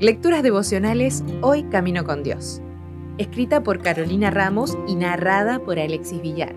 [0.00, 2.62] Lecturas devocionales Hoy Camino con Dios.
[3.18, 6.54] Escrita por Carolina Ramos y narrada por Alexis Villar.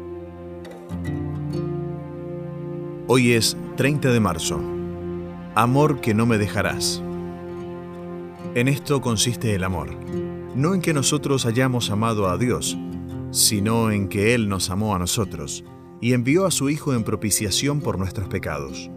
[3.07, 4.61] Hoy es 30 de marzo.
[5.55, 7.03] Amor que no me dejarás.
[8.55, 9.89] En esto consiste el amor.
[10.55, 12.77] No en que nosotros hayamos amado a Dios,
[13.31, 15.65] sino en que Él nos amó a nosotros
[15.99, 18.89] y envió a su Hijo en propiciación por nuestros pecados.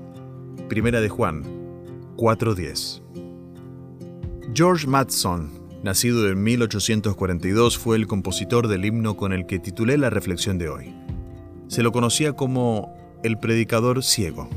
[0.69, 1.56] Primera de Juan
[2.17, 3.03] 4:10
[4.55, 5.51] George Matheson,
[5.83, 10.69] nacido en 1842, fue el compositor del himno con el que titulé la reflexión de
[10.69, 10.95] hoy.
[11.69, 14.49] Se lo conocía como el predicador ciego.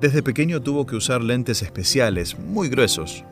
[0.00, 3.24] Desde pequeño tuvo que usar lentes especiales, muy gruesos.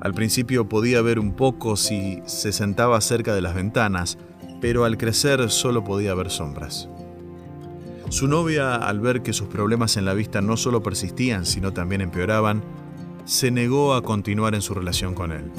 [0.00, 4.16] Al principio podía ver un poco si se sentaba cerca de las ventanas,
[4.60, 6.88] pero al crecer solo podía ver sombras.
[8.10, 12.00] Su novia, al ver que sus problemas en la vista no solo persistían, sino también
[12.00, 12.60] empeoraban,
[13.24, 15.52] se negó a continuar en su relación con él.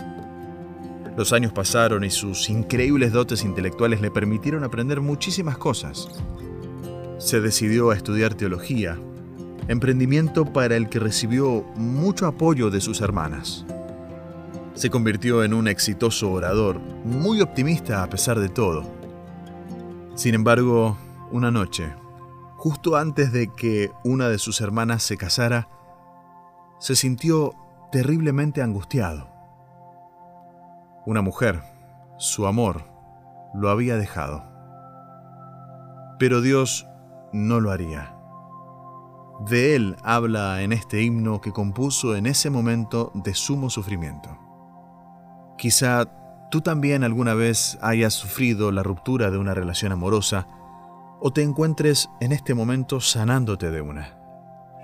[1.15, 6.09] Los años pasaron y sus increíbles dotes intelectuales le permitieron aprender muchísimas cosas.
[7.19, 8.99] Se decidió a estudiar teología,
[9.69, 13.65] emprendimiento para el que recibió mucho apoyo de sus hermanas.
[14.73, 18.83] Se convirtió en un exitoso orador, muy optimista a pesar de todo.
[20.15, 20.97] Sin embargo,
[21.31, 21.93] una noche,
[22.61, 25.67] justo antes de que una de sus hermanas se casara,
[26.77, 27.55] se sintió
[27.91, 29.27] terriblemente angustiado.
[31.07, 31.63] Una mujer,
[32.19, 32.83] su amor,
[33.55, 34.43] lo había dejado.
[36.19, 36.85] Pero Dios
[37.33, 38.15] no lo haría.
[39.39, 44.37] De él habla en este himno que compuso en ese momento de sumo sufrimiento.
[45.57, 46.05] Quizá
[46.51, 50.47] tú también alguna vez hayas sufrido la ruptura de una relación amorosa
[51.21, 54.21] o te encuentres en este momento sanándote de una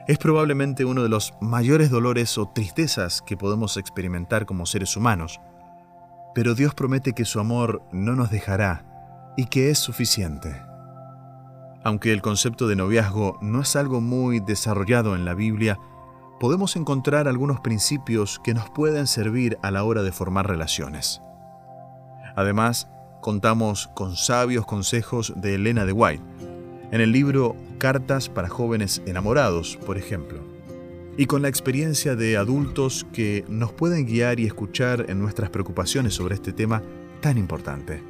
[0.07, 5.41] es probablemente uno de los mayores dolores o tristezas que podemos experimentar como seres humanos,
[6.33, 8.85] pero Dios promete que su amor no nos dejará
[9.35, 10.61] y que es suficiente.
[11.83, 15.77] Aunque el concepto de noviazgo no es algo muy desarrollado en la Biblia,
[16.39, 21.21] podemos encontrar algunos principios que nos pueden servir a la hora de formar relaciones.
[22.37, 22.89] Además,
[23.27, 26.23] contamos con sabios consejos de Elena de White,
[26.93, 30.39] en el libro Cartas para jóvenes enamorados, por ejemplo,
[31.17, 36.13] y con la experiencia de adultos que nos pueden guiar y escuchar en nuestras preocupaciones
[36.13, 36.81] sobre este tema
[37.19, 38.01] tan importante.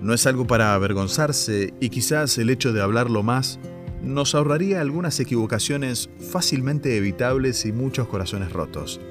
[0.00, 3.58] No es algo para avergonzarse y quizás el hecho de hablarlo más
[4.02, 9.02] nos ahorraría algunas equivocaciones fácilmente evitables y muchos corazones rotos.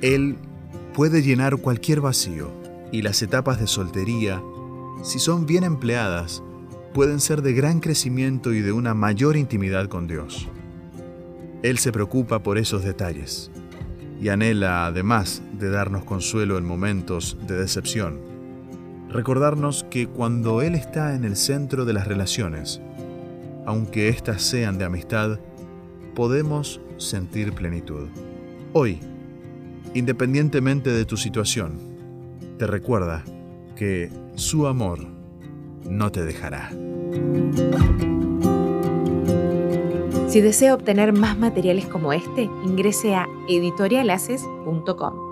[0.00, 0.38] Él
[0.94, 2.58] puede llenar cualquier vacío
[2.92, 4.42] y las etapas de soltería,
[5.02, 6.42] si son bien empleadas,
[6.92, 10.48] pueden ser de gran crecimiento y de una mayor intimidad con Dios.
[11.62, 13.50] Él se preocupa por esos detalles
[14.20, 18.20] y anhela, además de darnos consuelo en momentos de decepción,
[19.08, 22.80] recordarnos que cuando Él está en el centro de las relaciones,
[23.66, 25.38] aunque éstas sean de amistad,
[26.14, 28.08] podemos sentir plenitud.
[28.72, 29.00] Hoy,
[29.94, 31.78] independientemente de tu situación,
[32.60, 33.24] te recuerda
[33.74, 34.98] que su amor
[35.88, 36.68] no te dejará.
[40.28, 45.29] Si desea obtener más materiales como este, ingrese a editorialaces.com.